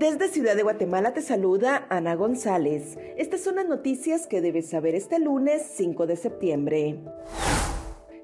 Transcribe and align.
Desde 0.00 0.28
Ciudad 0.28 0.56
de 0.56 0.62
Guatemala 0.62 1.12
te 1.12 1.20
saluda 1.20 1.84
Ana 1.90 2.14
González. 2.14 2.96
Estas 3.18 3.42
son 3.42 3.56
las 3.56 3.66
noticias 3.66 4.26
que 4.26 4.40
debes 4.40 4.70
saber 4.70 4.94
este 4.94 5.18
lunes 5.18 5.60
5 5.74 6.06
de 6.06 6.16
septiembre. 6.16 7.00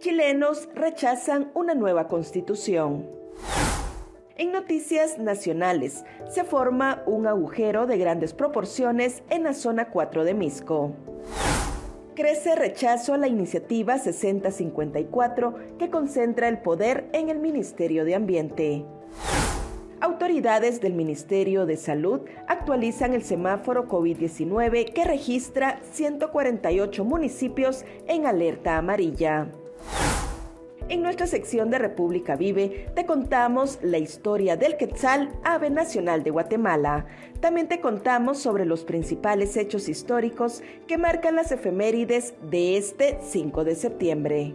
Chilenos 0.00 0.68
rechazan 0.74 1.52
una 1.54 1.74
nueva 1.74 2.08
constitución. 2.08 3.08
En 4.36 4.50
noticias 4.50 5.18
nacionales, 5.18 6.04
se 6.28 6.42
forma 6.42 7.04
un 7.06 7.28
agujero 7.28 7.86
de 7.86 7.98
grandes 7.98 8.34
proporciones 8.34 9.22
en 9.30 9.44
la 9.44 9.54
zona 9.54 9.90
4 9.90 10.24
de 10.24 10.34
Misco. 10.34 10.96
Crece 12.16 12.56
rechazo 12.56 13.14
a 13.14 13.16
la 13.16 13.28
iniciativa 13.28 13.96
6054 13.96 15.54
que 15.78 15.88
concentra 15.88 16.48
el 16.48 16.58
poder 16.62 17.08
en 17.12 17.28
el 17.28 17.38
Ministerio 17.38 18.04
de 18.04 18.16
Ambiente. 18.16 18.84
Autoridades 20.02 20.80
del 20.80 20.94
Ministerio 20.94 21.66
de 21.66 21.76
Salud 21.76 22.22
actualizan 22.48 23.12
el 23.12 23.22
semáforo 23.22 23.86
COVID-19 23.86 24.94
que 24.94 25.04
registra 25.04 25.78
148 25.92 27.04
municipios 27.04 27.84
en 28.08 28.24
alerta 28.24 28.78
amarilla. 28.78 29.48
En 30.88 31.02
nuestra 31.02 31.26
sección 31.26 31.70
de 31.70 31.78
República 31.78 32.34
Vive 32.34 32.90
te 32.94 33.04
contamos 33.04 33.78
la 33.82 33.98
historia 33.98 34.56
del 34.56 34.78
quetzal, 34.78 35.30
ave 35.44 35.68
nacional 35.68 36.24
de 36.24 36.30
Guatemala. 36.30 37.04
También 37.40 37.68
te 37.68 37.80
contamos 37.80 38.38
sobre 38.38 38.64
los 38.64 38.84
principales 38.84 39.54
hechos 39.58 39.88
históricos 39.90 40.62
que 40.88 40.96
marcan 40.96 41.36
las 41.36 41.52
efemérides 41.52 42.34
de 42.50 42.78
este 42.78 43.18
5 43.22 43.64
de 43.64 43.74
septiembre. 43.74 44.54